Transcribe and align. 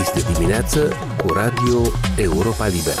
Este 0.00 0.32
dimineață 0.32 0.92
cu 1.16 1.32
Radio 1.32 1.82
Europa 2.16 2.66
Liberă. 2.66 3.00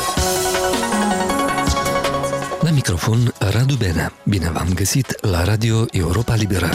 La 2.60 2.70
microfon 2.70 3.34
Radu 3.38 3.74
Benea. 3.74 4.12
Bine 4.24 4.50
v-am 4.50 4.68
găsit 4.74 5.24
la 5.24 5.44
Radio 5.44 5.84
Europa 5.90 6.34
Liberă. 6.34 6.68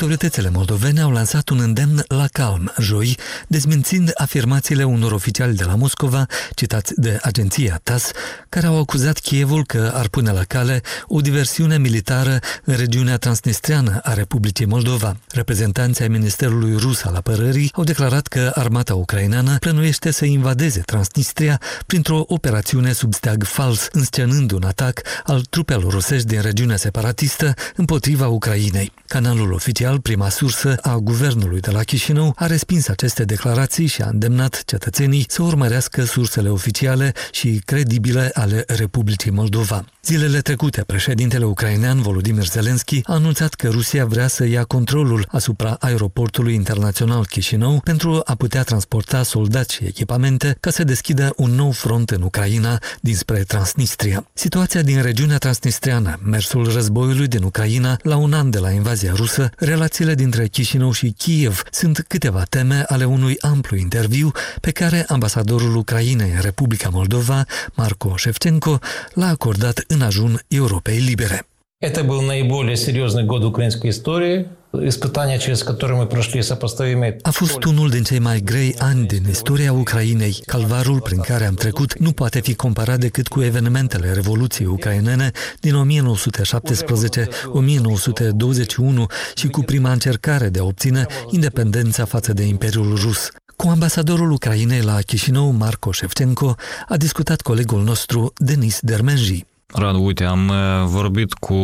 Autoritățile 0.00 0.50
moldovene 0.50 1.00
au 1.00 1.10
lansat 1.10 1.48
un 1.48 1.60
îndemn 1.60 2.04
la 2.08 2.26
calm 2.32 2.72
joi, 2.78 3.16
dezmințind 3.46 4.10
afirmațiile 4.14 4.84
unor 4.84 5.12
oficiali 5.12 5.56
de 5.56 5.64
la 5.64 5.74
Moscova, 5.74 6.26
citați 6.54 6.92
de 6.96 7.18
agenția 7.22 7.80
TAS, 7.82 8.10
care 8.48 8.66
au 8.66 8.78
acuzat 8.78 9.18
Kievul 9.18 9.64
că 9.64 9.92
ar 9.94 10.08
pune 10.08 10.30
la 10.30 10.44
cale 10.44 10.82
o 11.06 11.20
diversiune 11.20 11.78
militară 11.78 12.38
în 12.64 12.76
regiunea 12.76 13.16
transnistriană 13.16 14.00
a 14.02 14.12
Republicii 14.12 14.66
Moldova. 14.66 15.16
Reprezentanții 15.32 16.02
ai 16.02 16.08
Ministerului 16.08 16.76
Rus 16.76 17.02
al 17.02 17.14
Apărării 17.14 17.70
au 17.74 17.84
declarat 17.84 18.26
că 18.26 18.52
armata 18.54 18.94
ucraineană 18.94 19.56
plănuiește 19.58 20.10
să 20.10 20.24
invadeze 20.24 20.80
Transnistria 20.80 21.60
printr-o 21.86 22.24
operațiune 22.26 22.92
sub 22.92 23.14
steag 23.14 23.44
fals, 23.44 23.88
înscenând 23.92 24.50
un 24.50 24.62
atac 24.62 25.00
al 25.24 25.40
trupelor 25.40 25.92
rusești 25.92 26.26
din 26.26 26.40
regiunea 26.40 26.76
separatistă 26.76 27.54
împotriva 27.76 28.28
Ucrainei. 28.28 28.92
Canalul 29.06 29.52
oficial 29.52 29.89
oficial, 29.90 30.00
prima 30.00 30.28
sursă 30.28 30.76
a 30.80 30.96
guvernului 30.96 31.60
de 31.60 31.70
la 31.70 31.82
Chișinău, 31.82 32.32
a 32.36 32.46
respins 32.46 32.88
aceste 32.88 33.24
declarații 33.24 33.86
și 33.86 34.02
a 34.02 34.08
îndemnat 34.08 34.62
cetățenii 34.64 35.24
să 35.28 35.42
urmărească 35.42 36.04
sursele 36.04 36.48
oficiale 36.48 37.12
și 37.30 37.60
credibile 37.64 38.30
ale 38.34 38.64
Republicii 38.66 39.30
Moldova. 39.30 39.84
Zilele 40.04 40.40
trecute, 40.40 40.82
președintele 40.82 41.44
ucrainean 41.44 42.02
Volodymyr 42.02 42.46
Zelensky 42.46 43.00
a 43.04 43.12
anunțat 43.14 43.54
că 43.54 43.68
Rusia 43.68 44.06
vrea 44.06 44.28
să 44.28 44.46
ia 44.46 44.64
controlul 44.64 45.26
asupra 45.28 45.76
aeroportului 45.80 46.54
internațional 46.54 47.26
Chișinău 47.26 47.80
pentru 47.84 48.20
a 48.24 48.34
putea 48.34 48.62
transporta 48.62 49.22
soldați 49.22 49.74
și 49.74 49.84
echipamente 49.84 50.56
ca 50.60 50.70
să 50.70 50.84
deschidă 50.84 51.32
un 51.36 51.50
nou 51.50 51.70
front 51.70 52.10
în 52.10 52.22
Ucraina 52.22 52.78
dinspre 53.00 53.38
Transnistria. 53.38 54.26
Situația 54.32 54.82
din 54.82 55.02
regiunea 55.02 55.38
transnistriană, 55.38 56.20
mersul 56.24 56.72
războiului 56.72 57.26
din 57.26 57.42
Ucraina 57.42 57.96
la 58.02 58.16
un 58.16 58.32
an 58.32 58.50
de 58.50 58.58
la 58.58 58.70
invazia 58.70 59.12
rusă, 59.16 59.50
relațiile 59.80 60.14
dintre 60.14 60.46
Chișinău 60.46 60.92
și 60.92 61.14
Kiev 61.16 61.62
sunt 61.70 62.04
câteva 62.08 62.42
teme 62.42 62.84
ale 62.86 63.04
unui 63.04 63.36
amplu 63.40 63.76
interviu 63.76 64.30
pe 64.60 64.70
care 64.70 65.04
ambasadorul 65.08 65.76
Ucrainei 65.76 66.30
în 66.30 66.40
Republica 66.40 66.88
Moldova, 66.88 67.44
Marco 67.74 68.16
Shevchenko, 68.16 68.78
l-a 69.14 69.28
acordat 69.28 69.84
în 69.86 70.00
ajun 70.00 70.40
Europei 70.48 70.98
Libere. 70.98 71.49
Это 71.81 72.03
был 72.03 72.21
наиболее 72.21 72.77
серьезный 72.77 73.23
год 73.23 73.43
украинской 73.43 73.89
истории. 73.89 74.47
Испытания, 74.73 75.39
через 75.39 75.61
которые 75.63 75.97
мы 75.97 76.07
прошли, 76.07 76.41
сопоставимы... 76.41 77.17
A 77.23 77.31
fost 77.31 77.63
unul 77.63 77.89
din 77.89 78.03
cei 78.03 78.19
mai 78.19 78.39
grei 78.39 78.75
ani 78.79 79.05
din 79.05 79.25
istoria 79.29 79.73
Ucrainei. 79.73 80.41
Calvarul 80.45 81.01
prin 81.01 81.19
care 81.19 81.45
am 81.45 81.53
trecut 81.53 81.99
nu 81.99 82.11
poate 82.11 82.39
fi 82.39 82.55
comparat 82.55 82.99
decât 82.99 83.27
cu 83.27 83.41
evenimentele 83.41 84.13
Revoluției 84.13 84.67
ucrainene 84.67 85.31
din 85.59 85.75
1917, 85.75 87.27
1921 87.45 89.05
și 89.35 89.47
cu 89.47 89.61
prima 89.61 89.91
încercare 89.91 90.49
de 90.49 90.59
a 90.59 90.63
obține 90.63 91.05
independența 91.29 92.05
față 92.05 92.33
de 92.33 92.43
Imperiul 92.43 92.95
Rus. 92.95 93.31
Cu 93.55 93.67
ambasadorul 93.67 94.31
Ucrainei 94.31 94.81
la 94.81 95.01
Chișinău, 95.01 95.51
Marco 95.51 95.91
Shevchenko, 95.91 96.55
a 96.87 96.97
discutat 96.97 97.41
colegul 97.41 97.83
nostru 97.83 98.33
Denis 98.37 98.79
Dermenji. 98.81 99.45
Radu, 99.72 100.02
uite, 100.02 100.24
am 100.24 100.48
uh, 100.48 100.84
vorbit 100.84 101.32
cu 101.32 101.54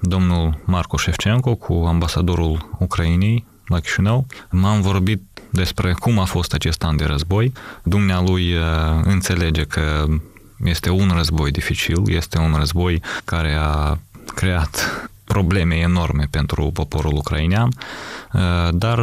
domnul 0.00 0.58
Marco 0.64 0.96
Șefcenco, 0.96 1.54
cu 1.54 1.72
ambasadorul 1.86 2.76
Ucrainei 2.78 3.44
la 3.66 3.80
Chișinău. 3.80 4.26
M-am 4.50 4.80
vorbit 4.80 5.22
despre 5.50 5.92
cum 5.92 6.18
a 6.18 6.24
fost 6.24 6.52
acest 6.52 6.84
an 6.84 6.96
de 6.96 7.04
război. 7.04 7.52
Dumnealui 7.82 8.52
uh, 8.52 8.60
înțelege 9.02 9.62
că 9.62 10.04
este 10.64 10.90
un 10.90 11.10
război 11.14 11.50
dificil, 11.50 12.02
este 12.06 12.38
un 12.38 12.54
război 12.58 13.02
care 13.24 13.54
a 13.60 13.98
creat 14.34 15.10
probleme 15.32 15.74
enorme 15.74 16.26
pentru 16.30 16.70
poporul 16.74 17.14
ucrainean, 17.14 17.68
uh, 18.32 18.40
dar 18.72 18.98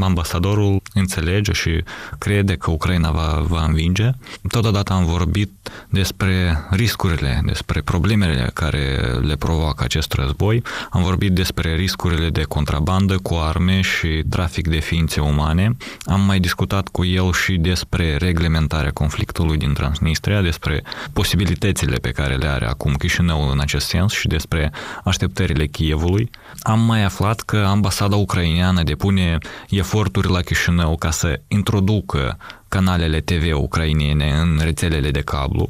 ambasadorul 0.00 0.82
înțelege 0.94 1.52
și 1.52 1.82
crede 2.18 2.54
că 2.56 2.70
Ucraina 2.70 3.10
va, 3.10 3.44
va 3.48 3.64
învinge. 3.64 4.10
Totodată 4.48 4.92
am 4.92 5.04
vorbit 5.04 5.50
despre 5.88 6.58
riscurile, 6.70 7.42
despre 7.44 7.80
problemele 7.80 8.50
care 8.54 9.00
le 9.20 9.36
provoacă 9.36 9.84
acest 9.84 10.12
război. 10.12 10.62
Am 10.90 11.02
vorbit 11.02 11.32
despre 11.32 11.74
riscurile 11.74 12.28
de 12.28 12.42
contrabandă 12.42 13.16
cu 13.22 13.34
arme 13.34 13.80
și 13.80 14.22
trafic 14.30 14.68
de 14.68 14.78
ființe 14.78 15.20
umane. 15.20 15.76
Am 16.04 16.20
mai 16.20 16.38
discutat 16.40 16.88
cu 16.88 17.04
el 17.04 17.32
și 17.32 17.56
despre 17.56 18.16
reglementarea 18.16 18.90
conflictului 18.90 19.56
din 19.56 19.72
Transnistria, 19.72 20.40
despre 20.42 20.82
posibilitățile 21.12 21.96
pe 21.96 22.10
care 22.10 22.34
le 22.34 22.46
are 22.46 22.66
acum 22.66 22.92
Chișinăul 22.94 23.50
în 23.52 23.60
acest 23.60 23.86
sens 23.86 24.12
și 24.12 24.26
despre 24.26 24.72
așteptările 25.04 25.66
Kievului. 25.68 26.30
Am 26.60 26.80
mai 26.80 27.04
aflat 27.04 27.40
că 27.40 27.56
ambasada 27.56 28.16
ucraineană 28.16 28.82
depune 28.82 29.38
eforturi 29.68 30.30
la 30.30 30.40
Chișinău 30.40 30.96
ca 30.96 31.10
să 31.10 31.40
introducă 31.48 32.36
canalele 32.68 33.20
TV 33.20 33.54
ucrainene 33.54 34.30
în 34.30 34.60
rețelele 34.62 35.10
de 35.10 35.20
cablu. 35.20 35.68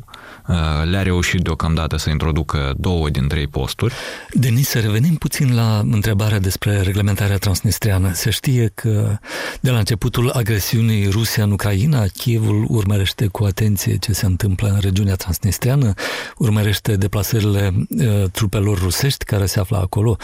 Uh, 0.48 0.54
le-a 0.84 1.02
reușit 1.02 1.40
deocamdată 1.40 1.96
să 1.96 2.10
introducă 2.10 2.74
două 2.76 3.10
din 3.10 3.28
trei 3.28 3.46
posturi. 3.46 3.94
Denis, 4.32 4.68
să 4.68 4.78
revenim 4.78 5.14
puțin 5.14 5.54
la 5.54 5.78
întrebarea 5.78 6.38
despre 6.38 6.80
reglementarea 6.80 7.36
transnistriană. 7.36 8.12
Se 8.12 8.30
știe 8.30 8.70
că 8.74 9.18
de 9.60 9.70
la 9.70 9.78
începutul 9.78 10.30
agresiunii 10.30 11.08
Rusia 11.08 11.44
în 11.44 11.50
Ucraina, 11.50 12.06
Kievul 12.06 12.66
urmărește 12.68 13.26
cu 13.26 13.44
atenție 13.44 13.96
ce 13.96 14.12
se 14.12 14.26
întâmplă 14.26 14.68
în 14.68 14.78
regiunea 14.80 15.14
transnistriană, 15.14 15.92
urmărește 16.36 16.96
deplasările 16.96 17.72
uh, 17.88 18.30
trupelor 18.32 18.78
rusești 18.78 19.24
care 19.24 19.46
se 19.46 19.60
află 19.60 19.76
acolo. 19.76 20.16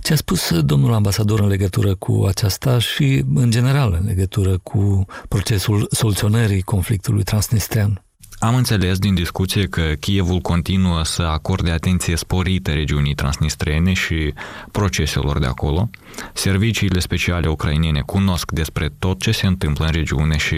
Ce 0.00 0.12
a 0.12 0.16
spus 0.16 0.60
domnul 0.60 0.92
ambasador 0.92 1.40
în 1.40 1.48
legătură 1.48 1.94
cu 1.94 2.24
aceasta 2.28 2.78
și, 2.78 3.24
în 3.34 3.50
general, 3.50 3.98
în 4.00 4.06
legătură 4.06 4.58
cu 4.62 5.04
procesul 5.28 5.86
soluționării 5.90 6.62
conflictului 6.62 7.22
transnistrian? 7.22 8.02
Am 8.40 8.54
înțeles 8.54 8.98
din 8.98 9.14
discuție 9.14 9.66
că 9.66 9.82
Kievul 10.00 10.38
continuă 10.38 11.04
să 11.04 11.22
acorde 11.22 11.70
atenție 11.70 12.16
sporită 12.16 12.70
regiunii 12.70 13.14
transnistrene 13.14 13.92
și 13.92 14.32
proceselor 14.72 15.38
de 15.38 15.46
acolo. 15.46 15.90
Serviciile 16.32 17.00
speciale 17.00 17.48
ucrainene 17.48 18.00
cunosc 18.00 18.50
despre 18.50 18.90
tot 18.98 19.20
ce 19.20 19.30
se 19.30 19.46
întâmplă 19.46 19.84
în 19.84 19.92
regiune 19.92 20.36
și, 20.36 20.56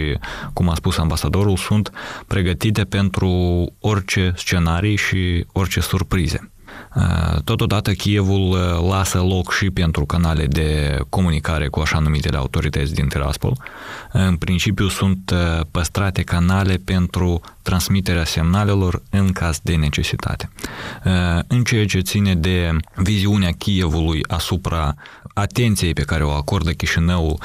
cum 0.52 0.68
a 0.68 0.74
spus 0.74 0.98
ambasadorul, 0.98 1.56
sunt 1.56 1.90
pregătite 2.26 2.84
pentru 2.84 3.30
orice 3.80 4.32
scenarii 4.36 4.96
și 4.96 5.44
orice 5.52 5.80
surprize. 5.80 6.50
Totodată 7.44 7.92
Kievul 7.92 8.56
lasă 8.88 9.18
loc 9.18 9.52
și 9.52 9.70
pentru 9.70 10.04
canale 10.04 10.46
de 10.46 10.98
comunicare 11.08 11.68
cu 11.68 11.80
așa 11.80 11.98
numitele 11.98 12.36
autorități 12.36 12.94
din 12.94 13.08
Tiraspol. 13.08 13.56
În 14.12 14.36
principiu 14.36 14.88
sunt 14.88 15.34
păstrate 15.70 16.22
canale 16.22 16.80
pentru 16.84 17.40
transmiterea 17.70 18.24
semnalelor 18.24 19.02
în 19.10 19.32
caz 19.32 19.60
de 19.62 19.74
necesitate. 19.74 20.50
În 21.46 21.62
ceea 21.64 21.86
ce 21.86 22.00
ține 22.00 22.34
de 22.34 22.76
viziunea 22.94 23.50
Kievului 23.50 24.20
asupra 24.28 24.94
atenției 25.34 25.92
pe 25.92 26.02
care 26.02 26.24
o 26.24 26.30
acordă 26.30 26.70
Chișinăul 26.70 27.38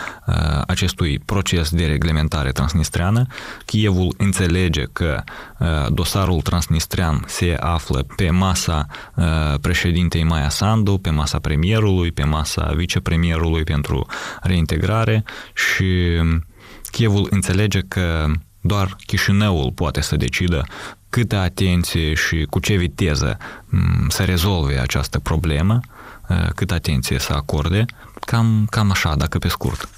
acestui 0.68 1.20
proces 1.20 1.70
de 1.70 1.86
reglementare 1.86 2.52
transnistreană, 2.52 3.26
Kievul 3.66 4.14
înțelege 4.18 4.84
că 4.94 5.24
dosarul 5.90 6.42
transnistrean 6.42 7.24
se 7.28 7.56
află 7.60 8.06
pe 8.16 8.30
masa 8.30 8.86
președintei 9.62 10.24
Maia 10.24 10.50
Sandu, 10.50 10.98
pe 10.98 11.10
masa 11.10 11.40
premierului, 11.40 12.12
pe 12.12 12.24
masa 12.24 12.74
vicepremierului 12.76 13.64
pentru 13.64 14.06
reintegrare 14.42 15.24
și 15.54 15.86
Chievul 16.92 17.28
înțelege 17.30 17.80
că 17.88 18.28
doar 18.66 18.96
Chișinăul 19.06 19.72
poate 19.72 20.02
să 20.02 20.16
decidă 20.16 20.66
câtă 21.10 21.36
atenție 21.36 22.14
și 22.14 22.46
cu 22.50 22.60
ce 22.60 22.76
viteză 22.76 23.38
să 24.10 24.24
rezolve 24.24 24.80
această 24.80 25.20
problemă, 25.20 25.80
cât 26.56 26.72
atenție 26.72 27.20
să 27.20 27.34
acorde, 27.34 27.86
cam, 28.20 28.68
cam 28.70 28.92
așa, 28.92 29.16
dacă 29.16 29.38
pe 29.38 29.48
scurt. 29.48 29.90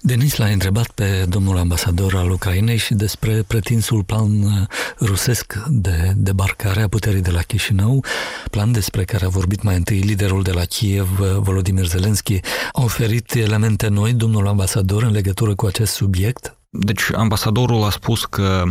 Denis 0.00 0.36
l-a 0.36 0.46
întrebat 0.46 0.90
pe 0.90 1.24
domnul 1.28 1.58
ambasador 1.58 2.14
al 2.14 2.30
Ucrainei 2.30 2.76
și 2.76 2.94
despre 2.94 3.42
pretinsul 3.46 4.04
plan 4.04 4.42
uh, 4.42 4.52
rusesc 4.98 5.54
de 5.68 6.12
debarcare 6.16 6.82
a 6.82 6.88
puterii 6.88 7.20
de 7.20 7.30
la 7.30 7.40
Chișinău, 7.40 8.04
plan 8.50 8.72
despre 8.72 9.04
care 9.04 9.24
a 9.24 9.28
vorbit 9.28 9.62
mai 9.62 9.76
întâi 9.76 9.98
liderul 9.98 10.42
de 10.42 10.52
la 10.52 10.64
Kiev, 10.64 11.18
uh, 11.20 11.26
Volodymyr 11.36 11.86
Zelensky. 11.86 12.40
A 12.72 12.82
oferit 12.82 13.34
elemente 13.34 13.88
noi 13.88 14.12
domnul 14.12 14.48
ambasador 14.48 15.02
în 15.02 15.12
legătură 15.12 15.54
cu 15.54 15.66
acest 15.66 15.92
subiect? 15.92 16.59
Deci 16.70 17.02
ambasadorul 17.16 17.84
a 17.84 17.90
spus 17.90 18.24
că 18.24 18.62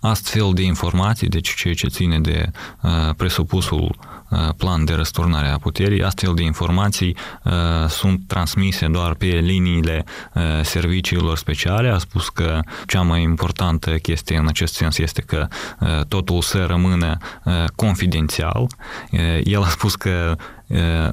astfel 0.00 0.50
de 0.54 0.62
informații, 0.62 1.28
deci 1.28 1.54
ceea 1.54 1.74
ce 1.74 1.86
ține 1.88 2.20
de 2.20 2.50
uh, 2.82 2.90
presupusul 3.16 3.96
plan 4.56 4.84
de 4.84 4.94
răsturnare 4.94 5.48
a 5.48 5.58
puterii. 5.58 6.02
Astfel 6.02 6.34
de 6.34 6.42
informații 6.42 7.16
sunt 7.88 8.20
transmise 8.26 8.86
doar 8.86 9.14
pe 9.14 9.26
liniile 9.26 10.04
serviciilor 10.62 11.36
speciale. 11.36 11.88
A 11.88 11.98
spus 11.98 12.28
că 12.28 12.60
cea 12.86 13.02
mai 13.02 13.22
importantă 13.22 13.90
chestie 13.90 14.36
în 14.36 14.46
acest 14.46 14.74
sens 14.74 14.98
este 14.98 15.22
că 15.22 15.46
totul 16.08 16.42
să 16.42 16.64
rămână 16.64 17.16
confidențial. 17.74 18.66
El 19.44 19.62
a 19.62 19.68
spus 19.68 19.94
că 19.94 20.36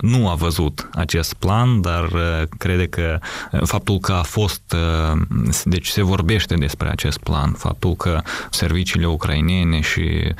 nu 0.02 0.30
a 0.30 0.34
văzut 0.34 0.90
acest 0.94 1.34
plan, 1.34 1.82
dar 1.82 2.10
crede 2.58 2.88
că 2.88 3.20
faptul 3.64 4.00
că 4.00 4.12
a 4.12 4.22
fost, 4.22 4.76
deci 5.64 5.88
se 5.88 6.04
vorbește 6.04 6.56
despre 6.56 6.90
acest 6.90 7.18
plan, 7.18 7.52
faptul 7.52 7.96
că 7.96 8.22
serviciile 8.50 9.08
ucrainene 9.08 9.80
și 9.80 10.34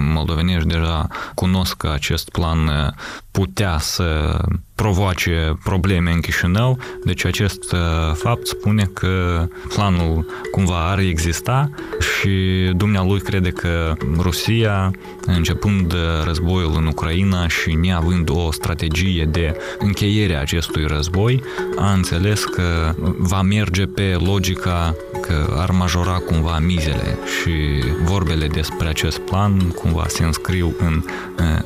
moldovenești 0.00 0.68
deja 0.68 1.06
cunosc 1.34 1.76
că 1.76 1.90
acest 1.94 2.28
plan 2.28 2.94
putea 3.30 3.78
să 3.78 4.38
provoace 4.74 5.58
probleme 5.64 6.10
în 6.10 6.20
Chișinău, 6.20 6.78
deci 7.04 7.24
acest 7.24 7.74
fapt 8.12 8.46
spune 8.46 8.84
că 8.84 9.46
planul 9.68 10.26
cumva 10.50 10.90
ar 10.90 10.98
exista 10.98 11.70
și 11.98 12.30
dumnealui 12.74 13.20
crede 13.20 13.50
că 13.50 13.92
Rusia, 14.18 14.90
începând 15.26 15.94
războiul 16.24 16.74
în 16.76 16.86
Ucraina 16.86 17.48
și 17.48 17.74
neavând 17.74 18.25
o 18.28 18.52
strategie 18.52 19.24
de 19.24 19.56
încheiere 19.78 20.36
a 20.36 20.40
acestui 20.40 20.86
război, 20.86 21.42
a 21.76 21.92
înțeles 21.92 22.44
că 22.44 22.94
va 23.18 23.42
merge 23.42 23.86
pe 23.86 24.16
logica 24.24 24.94
că 25.20 25.56
ar 25.58 25.70
majora 25.70 26.18
cumva 26.18 26.58
mizele 26.58 27.18
și 27.40 27.84
vorbele 28.04 28.46
despre 28.46 28.88
acest 28.88 29.18
plan 29.18 29.68
cumva 29.68 30.04
se 30.08 30.24
înscriu 30.24 30.74
în, 30.78 31.02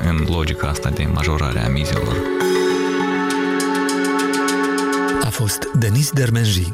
în 0.09 0.25
logica 0.29 0.67
asta 0.67 0.89
de 0.89 1.07
majorare 1.13 1.65
a 1.65 1.69
mizelor. 1.69 2.15
A 5.21 5.29
fost 5.29 5.69
Denis 5.73 6.11
Dermenji. 6.11 6.73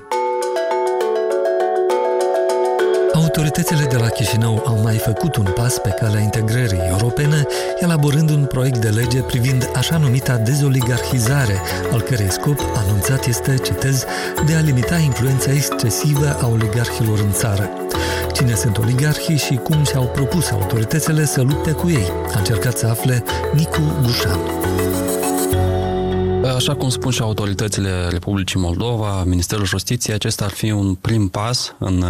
Autoritățile 3.37 3.85
de 3.85 3.97
la 3.97 4.07
Chișinău 4.07 4.63
au 4.65 4.79
mai 4.81 4.97
făcut 4.97 5.35
un 5.35 5.45
pas 5.55 5.77
pe 5.77 5.89
calea 5.89 6.19
integrării 6.19 6.81
europene, 6.89 7.45
elaborând 7.79 8.29
un 8.29 8.45
proiect 8.45 8.77
de 8.77 8.89
lege 8.89 9.21
privind 9.21 9.69
așa 9.75 9.97
numita 9.97 10.37
dezoligarhizare, 10.37 11.61
al 11.91 12.01
cărei 12.01 12.31
scop 12.31 12.59
anunțat 12.75 13.25
este, 13.25 13.55
citez, 13.57 14.05
de 14.45 14.55
a 14.55 14.59
limita 14.59 14.97
influența 14.97 15.51
excesivă 15.51 16.37
a 16.41 16.47
oligarhilor 16.47 17.19
în 17.19 17.31
țară. 17.31 17.69
Cine 18.33 18.55
sunt 18.55 18.77
oligarhii 18.77 19.37
și 19.37 19.55
cum 19.55 19.83
și-au 19.83 20.05
propus 20.05 20.51
autoritățile 20.51 21.25
să 21.25 21.41
lupte 21.41 21.71
cu 21.71 21.89
ei, 21.89 22.11
a 22.35 22.37
încercat 22.37 22.77
să 22.77 22.87
afle 22.87 23.23
Nicu 23.53 23.81
Gușan. 24.01 24.39
Așa 26.57 26.75
cum 26.75 26.89
spun 26.89 27.11
și 27.11 27.21
autoritățile 27.21 28.07
Republicii 28.09 28.59
Moldova, 28.59 29.23
Ministerul 29.23 29.65
Justiției, 29.65 30.15
acesta 30.15 30.45
ar 30.45 30.51
fi 30.51 30.71
un 30.71 30.95
prim 30.95 31.27
pas 31.27 31.75
în, 31.79 32.03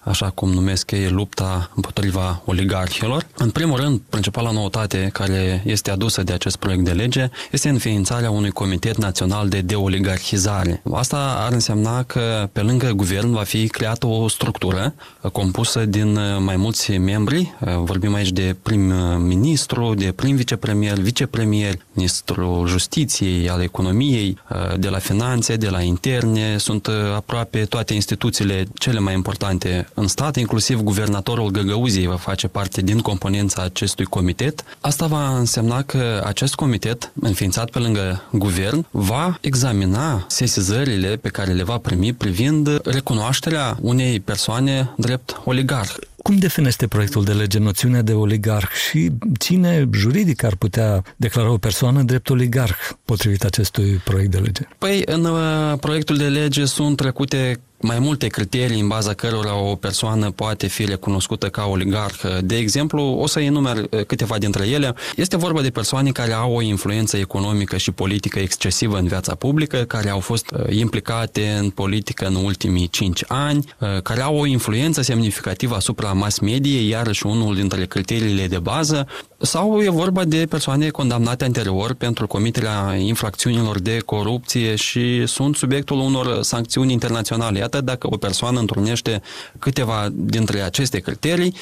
așa 0.00 0.30
cum 0.30 0.50
numesc 0.50 0.90
ei, 0.90 1.08
lupta 1.08 1.70
împotriva 1.74 2.42
oligarhilor. 2.44 3.26
În 3.36 3.50
primul 3.50 3.76
rând, 3.76 4.00
principala 4.08 4.50
noutate 4.50 5.10
care 5.12 5.62
este 5.66 5.90
adusă 5.90 6.22
de 6.22 6.32
acest 6.32 6.56
proiect 6.56 6.84
de 6.84 6.90
lege 6.90 7.30
este 7.50 7.68
înființarea 7.68 8.30
unui 8.30 8.50
Comitet 8.50 8.96
Național 8.96 9.48
de 9.48 9.60
Deoligarhizare. 9.60 10.82
Asta 10.92 11.36
ar 11.46 11.52
însemna 11.52 12.02
că 12.02 12.48
pe 12.52 12.60
lângă 12.60 12.90
guvern 12.90 13.32
va 13.32 13.42
fi 13.42 13.68
creată 13.68 14.06
o 14.06 14.28
structură 14.28 14.94
compusă 15.32 15.84
din 15.84 16.18
mai 16.44 16.56
mulți 16.56 16.96
membri. 16.96 17.54
Vorbim 17.76 18.14
aici 18.14 18.30
de 18.30 18.56
prim-ministru, 18.62 19.94
de 19.94 20.12
prim-vicepremier, 20.12 20.98
vicepremier, 20.98 21.74
ministrul 21.92 22.66
justiției, 22.66 23.48
al 23.48 23.60
economiei, 23.60 23.90
economiei, 23.92 24.38
uh, 24.50 24.78
de 24.78 24.88
la 24.88 24.98
finanțe, 24.98 25.56
de 25.56 25.68
la 25.68 25.80
interne, 25.80 26.56
sunt 26.58 26.86
uh, 26.86 26.94
aproape 27.14 27.64
toate 27.64 27.94
instituțiile 27.94 28.64
cele 28.74 28.98
mai 28.98 29.14
importante 29.14 29.88
în 29.94 30.06
stat, 30.06 30.36
inclusiv 30.36 30.80
guvernatorul 30.80 31.50
Găgăuziei 31.50 32.06
va 32.06 32.16
face 32.16 32.48
parte 32.48 32.80
din 32.82 32.98
componența 32.98 33.62
acestui 33.62 34.04
comitet. 34.04 34.64
Asta 34.80 35.06
va 35.06 35.36
însemna 35.38 35.82
că 35.82 36.22
acest 36.26 36.54
comitet, 36.54 37.12
înființat 37.20 37.70
pe 37.70 37.78
lângă 37.78 38.22
guvern, 38.30 38.86
va 38.90 39.38
examina 39.40 40.24
sesizările 40.28 41.16
pe 41.16 41.28
care 41.28 41.52
le 41.52 41.62
va 41.62 41.78
primi 41.78 42.12
privind 42.12 42.80
recunoașterea 42.84 43.76
unei 43.80 44.20
persoane 44.20 44.90
drept 44.96 45.40
oligarh. 45.44 45.94
Cum 46.22 46.36
definește 46.36 46.86
proiectul 46.86 47.24
de 47.24 47.32
lege 47.32 47.58
noțiunea 47.58 48.02
de 48.02 48.12
oligarh 48.12 48.68
și 48.88 49.10
cine 49.38 49.88
juridic 49.92 50.42
ar 50.42 50.54
putea 50.54 51.02
declara 51.16 51.50
o 51.50 51.58
persoană 51.58 52.02
drept 52.02 52.30
oligarh 52.30 52.76
potrivit 53.04 53.44
acestui 53.44 54.00
proiect 54.04 54.30
de 54.30 54.38
lege? 54.38 54.62
Păi, 54.78 55.02
în 55.04 55.24
uh, 55.24 55.78
proiectul 55.80 56.16
de 56.16 56.28
lege 56.28 56.64
sunt 56.64 56.96
trecute 56.96 57.60
mai 57.82 57.98
multe 57.98 58.26
criterii 58.26 58.80
în 58.80 58.88
baza 58.88 59.14
cărora 59.14 59.56
o 59.56 59.74
persoană 59.74 60.30
poate 60.30 60.66
fi 60.66 60.84
recunoscută 60.84 61.48
ca 61.48 61.64
oligarh. 61.64 62.38
De 62.40 62.56
exemplu, 62.56 63.02
o 63.02 63.26
să 63.26 63.40
enumer 63.40 63.76
uh, 63.76 64.04
câteva 64.06 64.38
dintre 64.38 64.68
ele. 64.68 64.94
Este 65.16 65.36
vorba 65.36 65.60
de 65.60 65.70
persoane 65.70 66.10
care 66.10 66.32
au 66.32 66.54
o 66.54 66.62
influență 66.62 67.16
economică 67.16 67.76
și 67.76 67.90
politică 67.90 68.38
excesivă 68.38 68.98
în 68.98 69.06
viața 69.06 69.34
publică, 69.34 69.76
care 69.76 70.10
au 70.10 70.20
fost 70.20 70.50
uh, 70.50 70.76
implicate 70.76 71.56
în 71.58 71.70
politică 71.70 72.26
în 72.26 72.34
ultimii 72.34 72.88
cinci 72.88 73.24
ani, 73.28 73.64
uh, 73.78 74.02
care 74.02 74.20
au 74.20 74.36
o 74.36 74.46
influență 74.46 75.02
semnificativă 75.02 75.74
asupra 75.74 76.12
mass 76.12 76.38
mediei, 76.38 76.88
iarăși 76.88 77.26
unul 77.26 77.54
dintre 77.54 77.86
criteriile 77.86 78.46
de 78.46 78.58
bază, 78.58 79.06
sau 79.38 79.80
e 79.80 79.90
vorba 79.90 80.24
de 80.24 80.46
persoane 80.48 80.88
condamnate 80.88 81.44
anterior 81.44 81.94
pentru 81.94 82.26
comiterea 82.26 82.94
infracțiunilor 82.94 83.78
de 83.78 83.98
corupție 83.98 84.74
și 84.74 85.26
sunt 85.26 85.56
subiectul 85.56 85.98
unor 85.98 86.42
sancțiuni 86.42 86.92
internaționale. 86.92 87.62
Iată, 87.72 87.84
dacă 87.84 88.06
o 88.10 88.16
persoană 88.16 88.58
întrunește 88.58 89.22
câteva 89.58 90.08
dintre 90.12 90.60
aceste 90.60 90.98
criterii, 90.98 91.54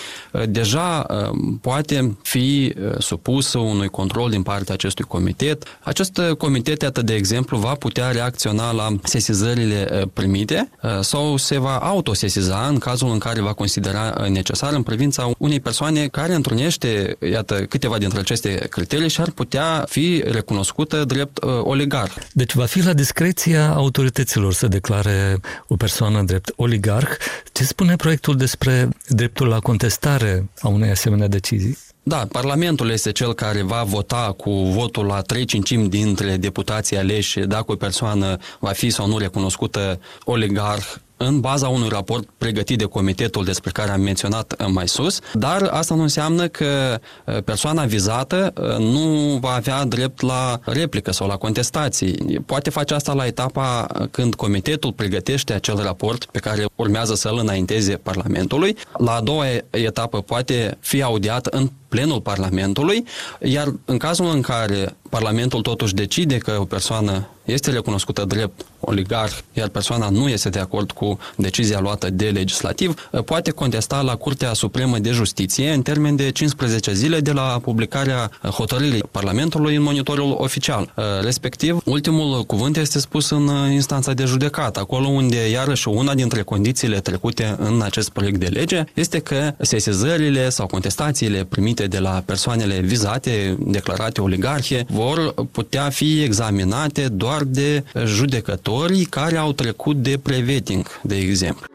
deja 0.49 1.07
uh, 1.09 1.39
poate 1.61 2.17
fi 2.23 2.75
uh, 2.77 2.99
supusă 2.99 3.59
unui 3.59 3.89
control 3.89 4.31
din 4.31 4.43
partea 4.43 4.75
acestui 4.75 5.05
comitet. 5.05 5.63
Acest 5.83 6.21
comitet, 6.39 6.83
iată, 6.83 7.03
de 7.03 7.15
exemplu, 7.15 7.59
va 7.59 7.75
putea 7.75 8.11
reacționa 8.11 8.73
la 8.73 8.89
sesizările 9.03 9.89
uh, 9.93 10.09
primite 10.13 10.71
sau 11.01 11.37
se 11.37 11.59
va 11.59 11.77
autosesiza 11.77 12.67
în 12.69 12.79
cazul 12.79 13.11
în 13.11 13.19
care 13.19 13.41
va 13.41 13.53
considera 13.53 14.27
necesar 14.29 14.73
în 14.73 14.83
privința 14.83 15.31
unei 15.39 15.61
persoane 15.61 16.07
care 16.07 16.35
întrunește, 16.35 17.17
iată, 17.31 17.55
câteva 17.55 17.99
dintre 17.99 18.19
aceste 18.19 18.67
criterii 18.71 19.09
și 19.09 19.21
ar 19.21 19.31
putea 19.31 19.85
fi 19.89 20.23
recunoscută 20.27 21.05
drept 21.05 21.43
uh, 21.43 21.51
oligarh. 21.63 22.13
Deci 22.33 22.55
va 22.55 22.65
fi 22.65 22.85
la 22.85 22.93
discreția 22.93 23.69
autorităților 23.69 24.53
să 24.53 24.67
declare 24.69 25.41
o 25.69 25.77
persoană 25.77 25.99
drept 26.25 26.53
oligarh. 26.57 27.11
Ce 27.53 27.65
spune 27.65 27.97
proiectul 27.97 28.37
despre 28.37 28.89
dreptul 29.09 29.49
la 29.49 29.59
contestare 29.59 30.49
a 30.61 30.69
unei 30.69 30.91
asemenea 30.91 31.29
decizii? 31.29 31.79
Da, 32.03 32.27
Parlamentul 32.33 32.91
este 32.91 33.13
cel 33.13 33.35
care 33.35 33.63
va 33.63 33.83
vota 33.83 34.35
cu 34.37 34.51
votul 34.51 35.07
la 35.07 35.21
3 35.21 35.45
cincimi 35.45 35.89
dintre 35.89 36.37
deputații 36.37 36.97
aleși 36.97 37.41
dacă 37.41 37.73
o 37.73 37.75
persoană 37.75 38.37
va 38.59 38.71
fi 38.71 38.91
sau 38.91 39.07
nu 39.07 39.19
recunoscută 39.19 40.01
oligarh 40.25 40.87
în 41.23 41.41
baza 41.41 41.69
unui 41.69 41.89
raport 41.89 42.29
pregătit 42.39 42.79
de 42.79 42.85
comitetul 42.85 43.45
despre 43.45 43.71
care 43.71 43.91
am 43.91 44.01
menționat 44.01 44.55
uh, 44.59 44.67
mai 44.73 44.89
sus, 44.89 45.21
dar 45.33 45.63
asta 45.63 45.95
nu 45.95 46.03
înseamnă 46.03 46.49
că 46.49 47.01
uh, 47.27 47.43
persoana 47.45 47.85
vizată 47.85 48.53
uh, 48.61 48.77
nu 48.77 49.39
va 49.41 49.51
avea 49.51 49.85
drept 49.85 50.21
la 50.21 50.59
replică 50.65 51.13
sau 51.13 51.27
la 51.27 51.37
contestații. 51.37 52.43
Poate 52.47 52.71
face 52.71 52.95
asta 52.95 53.13
la 53.13 53.27
etapa 53.27 53.87
când 54.11 54.35
comitetul 54.35 54.93
pregătește 54.93 55.53
acel 55.53 55.77
raport 55.77 56.25
pe 56.25 56.39
care 56.39 56.65
urmează 56.77 57.15
să-l 57.15 57.39
înainteze 57.41 57.95
Parlamentului. 57.97 58.77
La 58.99 59.13
a 59.13 59.21
doua 59.21 59.45
etapă 59.71 60.21
poate 60.21 60.77
fi 60.81 61.03
audiat 61.03 61.47
în 61.47 61.71
plenul 61.91 62.21
Parlamentului, 62.21 63.05
iar 63.41 63.75
în 63.85 63.99
cazul 63.99 64.31
în 64.35 64.41
care 64.41 64.97
Parlamentul 65.09 65.61
totuși 65.61 65.95
decide 65.95 66.39
că 66.39 66.57
o 66.61 66.65
persoană 66.65 67.29
este 67.45 67.71
recunoscută 67.71 68.25
drept 68.25 68.65
oligarh, 68.81 69.39
iar 69.53 69.69
persoana 69.69 70.09
nu 70.09 70.29
este 70.29 70.49
de 70.49 70.59
acord 70.59 70.91
cu 70.91 71.19
decizia 71.37 71.81
luată 71.81 72.11
de 72.11 72.29
legislativ, 72.29 73.09
poate 73.25 73.51
contesta 73.51 74.01
la 74.01 74.17
Curtea 74.17 74.53
Supremă 74.53 74.99
de 74.99 75.11
Justiție 75.11 75.73
în 75.73 75.83
termen 75.83 76.17
de 76.17 76.31
15 76.31 76.93
zile 76.93 77.21
de 77.21 77.33
la 77.33 77.59
publicarea 77.63 78.31
hotărârii 78.43 79.03
Parlamentului 79.11 79.75
în 79.75 79.83
monitorul 79.83 80.35
oficial. 80.39 80.95
Respectiv, 81.23 81.81
ultimul 81.85 82.45
cuvânt 82.45 82.77
este 82.77 82.99
spus 82.99 83.31
în 83.31 83.71
instanța 83.73 84.13
de 84.13 84.25
judecată, 84.25 84.81
acolo 84.81 85.09
unde, 85.09 85.51
iarăși, 85.51 85.89
una 85.89 86.15
dintre 86.15 86.43
condițiile 86.43 87.01
trecute 87.01 87.57
în 87.59 87.81
acest 87.83 88.11
proiect 88.11 88.39
de 88.39 88.47
lege 88.47 88.85
este 88.95 89.19
că 89.19 89.55
sesizările 89.61 90.49
sau 90.49 90.67
contestațiile 90.67 91.45
primite 91.45 91.80
de 91.87 91.99
la 91.99 92.23
persoanele 92.27 92.81
vizate, 92.81 93.57
declarate 93.59 94.21
oligarhie, 94.21 94.85
vor 94.89 95.35
putea 95.53 95.91
fi 95.91 96.23
examinate 96.23 97.09
doar 97.09 97.43
de 97.43 97.85
judecătorii 98.05 99.05
care 99.05 99.37
au 99.37 99.53
trecut 99.53 99.97
de 100.03 100.19
preveting, 100.23 100.87
de 101.03 101.17
exemplu. 101.17 101.67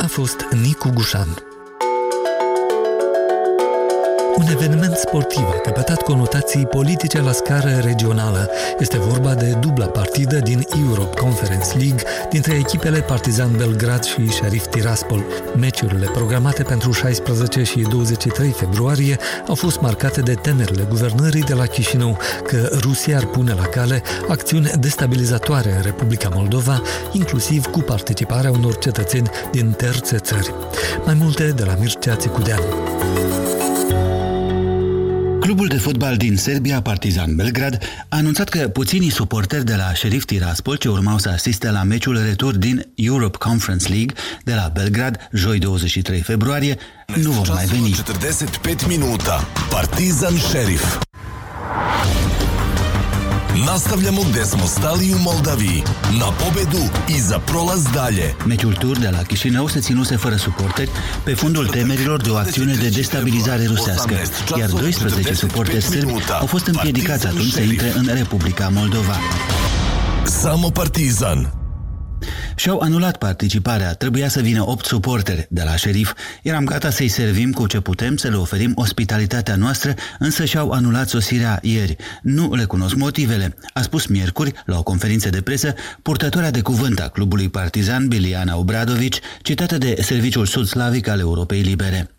A 0.00 0.06
fost 0.06 0.46
Nicu 0.62 0.90
Gușan. 0.94 1.47
Un 4.38 4.46
eveniment 4.50 4.96
sportiv 4.96 5.42
a 5.42 5.60
căpătat 5.62 6.02
conotații 6.02 6.66
politice 6.66 7.20
la 7.20 7.32
scară 7.32 7.80
regională. 7.82 8.50
Este 8.78 8.98
vorba 8.98 9.34
de 9.34 9.56
dubla 9.60 9.86
partidă 9.86 10.38
din 10.38 10.66
Europe 10.88 11.20
Conference 11.20 11.76
League 11.78 12.02
dintre 12.30 12.54
echipele 12.54 13.00
Partizan 13.00 13.56
Belgrad 13.56 14.02
și 14.04 14.30
Sheriff 14.30 14.66
Tiraspol. 14.66 15.24
Meciurile 15.56 16.06
programate 16.06 16.62
pentru 16.62 16.92
16 16.92 17.62
și 17.62 17.80
23 17.80 18.50
februarie 18.50 19.16
au 19.48 19.54
fost 19.54 19.80
marcate 19.80 20.20
de 20.20 20.34
temerile 20.34 20.86
guvernării 20.88 21.42
de 21.42 21.54
la 21.54 21.66
Chișinău 21.66 22.18
că 22.46 22.68
Rusia 22.80 23.16
ar 23.16 23.24
pune 23.24 23.54
la 23.54 23.64
cale 23.64 24.02
acțiuni 24.28 24.70
destabilizatoare 24.80 25.74
în 25.76 25.82
Republica 25.82 26.28
Moldova, 26.34 26.82
inclusiv 27.12 27.66
cu 27.66 27.78
participarea 27.78 28.50
unor 28.50 28.78
cetățeni 28.78 29.30
din 29.50 29.70
terțe 29.70 30.18
țări. 30.18 30.54
Mai 31.04 31.14
multe 31.14 31.44
de 31.44 31.64
la 31.64 31.74
Mircea 31.80 32.16
Țicudean. 32.16 32.60
Clubul 35.48 35.66
de 35.66 35.76
fotbal 35.76 36.16
din 36.16 36.36
Serbia, 36.36 36.82
Partizan 36.82 37.36
Belgrad, 37.36 37.78
a 38.08 38.16
anunțat 38.16 38.48
că 38.48 38.68
puținii 38.68 39.10
suporteri 39.10 39.64
de 39.64 39.74
la 39.74 39.94
Sheriff 39.94 40.24
Tiraspol 40.24 40.76
ce 40.76 40.88
urmau 40.88 41.18
să 41.18 41.28
asiste 41.28 41.70
la 41.70 41.82
meciul 41.82 42.22
retur 42.22 42.56
din 42.56 42.86
Europe 42.94 43.36
Conference 43.38 43.88
League 43.88 44.14
de 44.44 44.54
la 44.54 44.70
Belgrad, 44.74 45.28
joi 45.32 45.58
23 45.58 46.20
februarie, 46.20 46.78
nu 47.14 47.30
vor 47.30 47.48
mai 47.48 47.64
veni. 47.64 47.90
45 47.90 48.86
minuta. 48.86 49.48
Partizan 49.70 50.36
Sheriff. 50.36 50.98
Nastavljamo 53.66 54.22
gde 54.30 54.44
smo 54.44 54.66
stali 54.66 55.14
u 55.14 55.18
Moldaviji, 55.18 55.82
na 56.18 56.26
pobedu 56.30 56.84
i 57.08 57.20
za 57.20 57.38
prolaz 57.38 57.84
dalje. 57.94 58.34
Meciul 58.46 58.74
tur 58.74 58.98
de 58.98 59.08
la 59.10 59.22
Chișinău 59.22 59.68
se 59.68 59.80
ținuse 59.80 60.16
fără 60.16 60.36
suporteri 60.36 60.90
pe 61.24 61.34
fundul 61.34 61.66
temerilor 61.66 62.20
de 62.20 62.30
o 62.30 62.36
acțiune 62.36 62.74
de 62.74 62.88
destabilizare 62.88 63.66
rusească, 63.66 64.14
iar 64.58 64.70
12 64.70 65.34
suporteri 65.34 65.84
sârbi 65.84 66.12
au 66.40 66.46
fost 66.46 66.66
împiedicați 66.66 67.26
atunci 67.26 67.52
să 67.52 67.60
intre 67.60 67.92
în 67.96 68.06
Republica 68.12 68.68
Moldova. 68.68 69.16
Samo 70.24 70.70
Partizan. 70.70 71.57
Și-au 72.56 72.78
anulat 72.78 73.16
participarea, 73.16 73.94
trebuia 73.94 74.28
să 74.28 74.40
vină 74.40 74.68
8 74.68 74.84
suporteri 74.84 75.46
de 75.50 75.62
la 75.64 75.76
șerif. 75.76 76.12
Eram 76.42 76.64
gata 76.64 76.90
să-i 76.90 77.08
servim 77.08 77.52
cu 77.52 77.66
ce 77.66 77.80
putem, 77.80 78.16
să 78.16 78.28
le 78.28 78.36
oferim 78.36 78.72
ospitalitatea 78.74 79.56
noastră, 79.56 79.94
însă 80.18 80.44
și-au 80.44 80.70
anulat 80.70 81.08
sosirea 81.08 81.58
ieri. 81.62 81.96
Nu 82.22 82.54
le 82.54 82.64
cunosc 82.64 82.94
motivele, 82.94 83.54
a 83.72 83.82
spus 83.82 84.06
miercuri, 84.06 84.52
la 84.64 84.78
o 84.78 84.82
conferință 84.82 85.28
de 85.28 85.40
presă, 85.40 85.74
purtătoarea 86.02 86.50
de 86.50 86.60
cuvânt 86.60 87.00
a 87.00 87.08
clubului 87.08 87.48
partizan 87.48 88.08
Biliana 88.08 88.56
Obradovici, 88.56 89.20
citată 89.42 89.78
de 89.78 89.96
Serviciul 90.00 90.46
Sud-Slavic 90.46 91.08
al 91.08 91.18
Europei 91.18 91.60
Libere. 91.60 92.17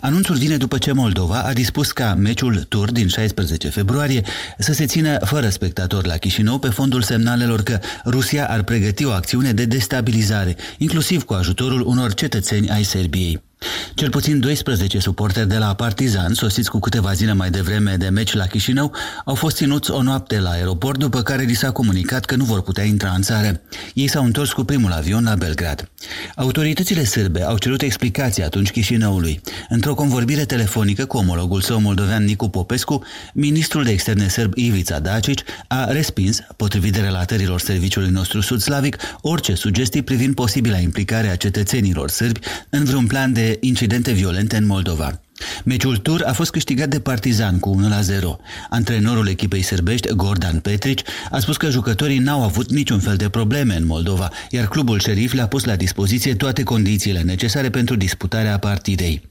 Anunțul 0.00 0.36
vine 0.36 0.56
după 0.56 0.78
ce 0.78 0.92
Moldova 0.92 1.42
a 1.42 1.52
dispus 1.52 1.92
ca 1.92 2.14
meciul 2.14 2.64
tur 2.68 2.92
din 2.92 3.08
16 3.08 3.68
februarie 3.68 4.22
să 4.58 4.72
se 4.72 4.86
țină 4.86 5.18
fără 5.24 5.48
spectatori 5.48 6.06
la 6.06 6.16
Chișinău 6.16 6.58
pe 6.58 6.68
fondul 6.68 7.02
semnalelor 7.02 7.62
că 7.62 7.78
Rusia 8.04 8.48
ar 8.48 8.62
pregăti 8.62 9.04
o 9.04 9.10
acțiune 9.10 9.52
de 9.52 9.64
destabilizare, 9.64 10.56
inclusiv 10.78 11.22
cu 11.22 11.32
ajutorul 11.32 11.86
unor 11.86 12.14
cetățeni 12.14 12.70
ai 12.70 12.82
Serbiei. 12.82 13.47
Cel 13.94 14.10
puțin 14.10 14.40
12 14.40 14.98
suporteri 14.98 15.48
de 15.48 15.56
la 15.56 15.74
Partizan, 15.74 16.34
sosiți 16.34 16.70
cu 16.70 16.78
câteva 16.78 17.12
zile 17.12 17.32
mai 17.32 17.50
devreme 17.50 17.96
de 17.96 18.08
meci 18.08 18.34
la 18.34 18.46
Chișinău, 18.46 18.92
au 19.24 19.34
fost 19.34 19.56
ținuți 19.56 19.90
o 19.90 20.02
noapte 20.02 20.40
la 20.40 20.50
aeroport, 20.50 20.98
după 20.98 21.22
care 21.22 21.42
li 21.42 21.54
s-a 21.54 21.70
comunicat 21.70 22.24
că 22.24 22.36
nu 22.36 22.44
vor 22.44 22.62
putea 22.62 22.84
intra 22.84 23.10
în 23.10 23.22
țară. 23.22 23.60
Ei 23.94 24.08
s-au 24.08 24.24
întors 24.24 24.52
cu 24.52 24.64
primul 24.64 24.92
avion 24.92 25.24
la 25.24 25.34
Belgrad. 25.34 25.90
Autoritățile 26.36 27.04
sârbe 27.04 27.42
au 27.42 27.58
cerut 27.58 27.82
explicații 27.82 28.42
atunci 28.42 28.70
Chișinăului. 28.70 29.40
Într-o 29.68 29.94
convorbire 29.94 30.44
telefonică 30.44 31.04
cu 31.04 31.16
omologul 31.16 31.60
său 31.60 31.80
moldovean 31.80 32.24
Nicu 32.24 32.48
Popescu, 32.48 33.04
ministrul 33.34 33.84
de 33.84 33.90
externe 33.90 34.28
sârb 34.28 34.52
Ivica 34.56 34.98
Dacic 34.98 35.40
a 35.68 35.84
respins, 35.92 36.40
potrivit 36.56 36.92
de 36.92 37.00
relatărilor 37.00 37.60
serviciului 37.60 38.10
nostru 38.10 38.40
sud-slavic, 38.40 38.96
orice 39.20 39.54
sugestii 39.54 40.02
privind 40.02 40.34
posibila 40.34 40.78
implicare 40.78 41.28
a 41.28 41.36
cetățenilor 41.36 42.10
sârbi 42.10 42.40
în 42.70 42.84
vreun 42.84 43.06
plan 43.06 43.32
de 43.32 43.47
incidente 43.60 44.12
violente 44.12 44.56
în 44.56 44.66
Moldova. 44.66 45.20
Meciul 45.64 45.96
tur 45.96 46.22
a 46.26 46.32
fost 46.32 46.50
câștigat 46.50 46.88
de 46.88 47.00
Partizan 47.00 47.58
cu 47.58 47.70
1 47.70 47.88
la 47.88 48.00
0. 48.00 48.38
Antrenorul 48.70 49.28
echipei 49.28 49.62
sârbești, 49.62 50.08
Gordon 50.14 50.58
Petric, 50.62 51.00
a 51.30 51.38
spus 51.38 51.56
că 51.56 51.70
jucătorii 51.70 52.18
n-au 52.18 52.42
avut 52.42 52.70
niciun 52.70 53.00
fel 53.00 53.16
de 53.16 53.28
probleme 53.28 53.76
în 53.76 53.86
Moldova, 53.86 54.30
iar 54.50 54.68
clubul 54.68 54.98
șerif 54.98 55.32
le-a 55.32 55.46
pus 55.46 55.64
la 55.64 55.76
dispoziție 55.76 56.34
toate 56.34 56.62
condițiile 56.62 57.20
necesare 57.20 57.70
pentru 57.70 57.96
disputarea 57.96 58.58
partidei. 58.58 59.22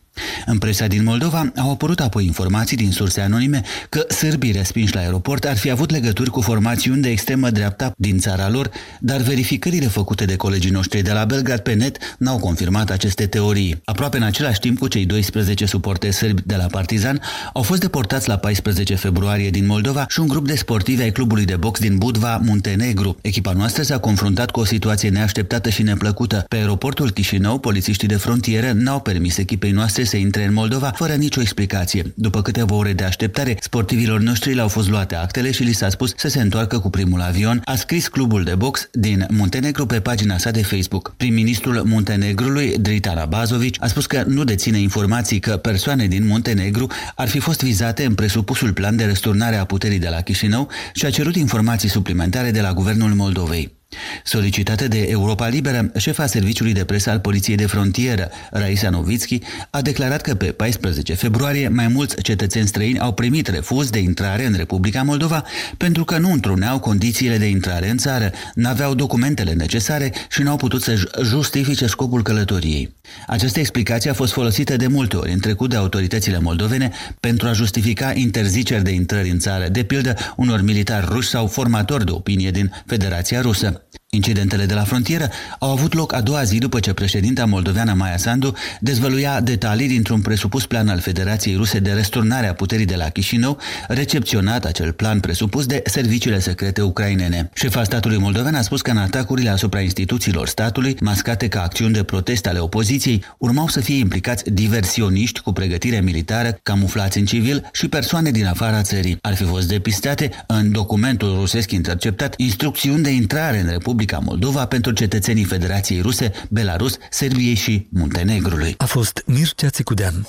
În 0.45 0.57
presa 0.57 0.88
din 0.88 1.03
Moldova 1.03 1.51
au 1.55 1.71
apărut 1.71 2.00
apoi 2.00 2.25
informații 2.25 2.77
din 2.77 2.91
surse 2.91 3.21
anonime 3.21 3.62
că 3.89 4.05
sârbii 4.09 4.51
respinși 4.51 4.93
la 4.93 5.00
aeroport 5.00 5.45
ar 5.45 5.57
fi 5.57 5.69
avut 5.69 5.91
legături 5.91 6.29
cu 6.29 6.41
formațiuni 6.41 7.01
de 7.01 7.09
extremă 7.09 7.50
dreapta 7.50 7.91
din 7.97 8.17
țara 8.17 8.50
lor, 8.50 8.69
dar 9.00 9.21
verificările 9.21 9.88
făcute 9.88 10.25
de 10.25 10.36
colegii 10.36 10.71
noștri 10.71 11.01
de 11.01 11.12
la 11.12 11.25
Belgrad 11.25 11.59
pe 11.59 11.74
net 11.74 11.97
n-au 12.17 12.38
confirmat 12.38 12.89
aceste 12.89 13.25
teorii. 13.25 13.81
Aproape 13.86 14.17
în 14.17 14.24
același 14.24 14.59
timp 14.59 14.79
cu 14.79 14.88
cei 14.88 15.05
12 15.05 15.65
suporteri 15.65 16.13
sârbi 16.13 16.41
de 16.45 16.55
la 16.55 16.65
Partizan 16.65 17.21
au 17.53 17.62
fost 17.62 17.79
deportați 17.79 18.27
la 18.27 18.38
14 18.38 18.95
februarie 18.95 19.50
din 19.50 19.65
Moldova 19.65 20.05
și 20.09 20.19
un 20.19 20.27
grup 20.27 20.47
de 20.47 20.55
sportivi 20.55 21.01
ai 21.01 21.12
clubului 21.12 21.45
de 21.45 21.55
box 21.55 21.79
din 21.79 21.97
Budva, 21.97 22.41
Muntenegru. 22.43 23.17
Echipa 23.21 23.51
noastră 23.51 23.83
s-a 23.83 23.97
confruntat 24.00 24.51
cu 24.51 24.59
o 24.59 24.65
situație 24.65 25.09
neașteptată 25.09 25.69
și 25.69 25.81
neplăcută. 25.81 26.45
Pe 26.47 26.55
aeroportul 26.55 27.12
Chișinău, 27.12 27.59
polițiștii 27.59 28.07
de 28.07 28.15
frontieră 28.15 28.71
n-au 28.71 29.00
permis 29.00 29.38
echipei 29.38 29.71
noastre 29.71 30.03
să 30.07 30.17
intre 30.17 30.43
în 30.43 30.53
Moldova 30.53 30.91
fără 30.95 31.13
nicio 31.13 31.41
explicație. 31.41 32.13
După 32.15 32.41
câteva 32.41 32.75
ore 32.75 32.93
de 32.93 33.03
așteptare, 33.03 33.57
sportivilor 33.61 34.19
noștri 34.19 34.53
le-au 34.53 34.67
fost 34.67 34.89
luate 34.89 35.15
actele 35.15 35.51
și 35.51 35.63
li 35.63 35.73
s-a 35.73 35.89
spus 35.89 36.13
să 36.15 36.27
se 36.27 36.41
întoarcă 36.41 36.79
cu 36.79 36.89
primul 36.89 37.21
avion, 37.21 37.61
a 37.65 37.75
scris 37.75 38.07
clubul 38.07 38.43
de 38.43 38.55
box 38.55 38.89
din 38.91 39.25
Muntenegru 39.29 39.85
pe 39.85 39.99
pagina 39.99 40.37
sa 40.37 40.51
de 40.51 40.63
Facebook. 40.63 41.13
Prim-ministrul 41.17 41.81
Muntenegrului, 41.85 42.77
Dritan 42.77 43.17
Abazovic, 43.17 43.75
a 43.79 43.87
spus 43.87 44.05
că 44.05 44.23
nu 44.27 44.43
deține 44.43 44.79
informații 44.79 45.39
că 45.39 45.57
persoane 45.57 46.07
din 46.07 46.25
Muntenegru 46.25 46.87
ar 47.15 47.27
fi 47.27 47.39
fost 47.39 47.63
vizate 47.63 48.05
în 48.05 48.15
presupusul 48.15 48.73
plan 48.73 48.95
de 48.95 49.05
răsturnare 49.05 49.55
a 49.55 49.65
puterii 49.65 49.99
de 49.99 50.09
la 50.09 50.21
Chișinău 50.21 50.69
și 50.93 51.05
a 51.05 51.09
cerut 51.09 51.35
informații 51.35 51.89
suplimentare 51.89 52.51
de 52.51 52.61
la 52.61 52.73
guvernul 52.73 53.13
Moldovei. 53.13 53.75
Solicitată 54.24 54.88
de 54.88 55.08
Europa 55.10 55.48
Liberă, 55.48 55.91
șefa 55.98 56.25
serviciului 56.25 56.74
de 56.74 56.84
presă 56.84 57.10
al 57.10 57.20
Poliției 57.20 57.56
de 57.56 57.65
Frontieră, 57.65 58.29
Raisa 58.51 58.89
Novitski, 58.89 59.39
a 59.70 59.82
declarat 59.82 60.22
că 60.22 60.36
pe 60.36 60.46
14 60.46 61.13
februarie 61.13 61.67
mai 61.67 61.88
mulți 61.88 62.22
cetățeni 62.22 62.67
străini 62.67 63.00
au 63.00 63.13
primit 63.13 63.48
refuz 63.48 63.89
de 63.89 64.00
intrare 64.00 64.46
în 64.46 64.53
Republica 64.53 65.03
Moldova 65.03 65.44
pentru 65.77 66.03
că 66.03 66.17
nu 66.17 66.32
întruneau 66.32 66.79
condițiile 66.79 67.38
de 67.38 67.46
intrare 67.46 67.89
în 67.89 67.98
țară, 67.98 68.32
n-aveau 68.53 68.94
documentele 68.94 69.51
necesare 69.51 70.13
și 70.29 70.41
n-au 70.41 70.56
putut 70.56 70.82
să 70.82 71.10
justifice 71.24 71.88
scopul 71.88 72.22
călătoriei. 72.22 72.96
Această 73.27 73.60
explicație 73.60 74.10
a 74.10 74.13
fost 74.13 74.34
folosită 74.34 74.75
de 74.75 74.88
multe 74.88 75.15
ori 75.15 75.32
în 75.32 75.39
trecut 75.39 75.70
de 75.70 75.75
autoritățile 75.75 76.39
moldovene 76.39 76.91
pentru 77.20 77.48
a 77.48 77.53
justifica 77.53 78.12
interziceri 78.13 78.84
de 78.84 78.91
intrări 78.91 79.29
în 79.29 79.39
țară, 79.39 79.67
de 79.67 79.84
pildă 79.84 80.15
unor 80.36 80.62
militari 80.62 81.06
ruși 81.10 81.29
sau 81.29 81.48
formatori 81.48 82.06
de 82.06 82.12
opinie 82.12 82.51
din 82.51 82.84
Federația 82.86 83.41
Rusă. 83.41 83.76
Incidentele 84.09 84.65
de 84.65 84.73
la 84.73 84.83
frontieră 84.83 85.29
au 85.59 85.71
avut 85.71 85.93
loc 85.93 86.13
a 86.13 86.21
doua 86.21 86.43
zi 86.43 86.57
după 86.57 86.79
ce 86.79 86.93
președinta 86.93 87.45
moldoveană 87.45 87.93
Maia 87.93 88.17
Sandu 88.17 88.53
dezvăluia 88.79 89.41
detalii 89.41 89.87
dintr-un 89.87 90.21
presupus 90.21 90.65
plan 90.65 90.87
al 90.87 90.99
Federației 90.99 91.55
Ruse 91.55 91.79
de 91.79 91.91
resturnare 91.91 92.47
a 92.47 92.53
puterii 92.53 92.85
de 92.85 92.95
la 92.95 93.09
Chișinău, 93.09 93.57
recepționat 93.87 94.65
acel 94.65 94.91
plan 94.91 95.19
presupus 95.19 95.65
de 95.65 95.81
serviciile 95.85 96.39
secrete 96.39 96.81
ucrainene. 96.81 97.49
Șefa 97.53 97.83
statului 97.83 98.17
moldovean 98.17 98.55
a 98.55 98.61
spus 98.61 98.81
că 98.81 98.91
în 98.91 98.97
atacurile 98.97 99.49
asupra 99.49 99.79
instituțiilor 99.79 100.47
statului, 100.47 100.97
mascate 101.01 101.47
ca 101.47 101.61
acțiuni 101.61 101.93
de 101.93 102.03
protest 102.03 102.47
ale 102.47 102.59
opoziției, 102.59 103.23
urmau 103.37 103.67
să 103.67 103.79
fie 103.79 103.97
implicați 103.97 104.49
diversioniști 104.49 105.39
cu 105.39 105.51
pregătire 105.51 106.01
militară, 106.01 106.59
camuflați 106.63 107.17
în 107.17 107.25
civil 107.25 107.69
și 107.73 107.87
persoane 107.87 108.31
din 108.31 108.45
afara 108.45 108.81
țării. 108.81 109.17
Ar 109.21 109.35
fi 109.35 109.43
fost 109.43 109.67
depistate 109.67 110.29
în 110.47 110.71
documentul 110.71 111.35
rusesc 111.39 111.71
interceptat 111.71 112.33
instrucțiuni 112.37 113.03
de 113.03 113.09
intrare 113.09 113.59
în 113.59 113.67
Republica 113.67 113.95
Republica 113.97 114.31
Moldova 114.31 114.65
pentru 114.65 114.91
cetățenii 114.91 115.43
Federației 115.43 116.01
Ruse, 116.01 116.31
Belarus, 116.49 116.97
Serbiei 117.09 117.55
și 117.55 117.87
Muntenegrului. 117.89 118.75
A 118.77 118.85
fost 118.85 119.23
Mircea 119.25 119.69
Țicudean. 119.69 120.27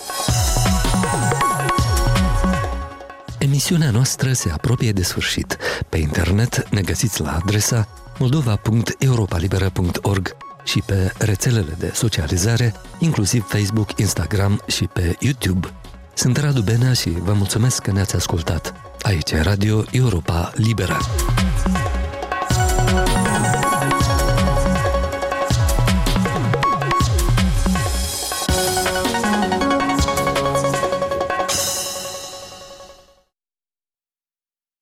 Emisiunea 3.38 3.90
noastră 3.90 4.32
se 4.32 4.50
apropie 4.50 4.92
de 4.92 5.02
sfârșit. 5.02 5.56
Pe 5.88 5.98
internet 5.98 6.68
ne 6.70 6.80
găsiți 6.80 7.20
la 7.20 7.38
adresa 7.42 7.88
moldova.europalibera.org 8.18 10.36
și 10.64 10.82
pe 10.86 11.12
rețelele 11.18 11.76
de 11.78 11.90
socializare, 11.94 12.74
inclusiv 12.98 13.44
Facebook, 13.48 13.98
Instagram 13.98 14.62
și 14.66 14.84
pe 14.84 15.16
YouTube. 15.20 15.68
Sunt 16.14 16.36
Radu 16.36 16.60
Benea 16.60 16.92
și 16.92 17.10
vă 17.10 17.32
mulțumesc 17.32 17.82
că 17.82 17.90
ne-ați 17.90 18.16
ascultat. 18.16 18.74
Aici 19.02 19.30
e 19.30 19.40
Radio 19.40 19.84
Europa 19.90 20.52
Liberă. 20.54 20.96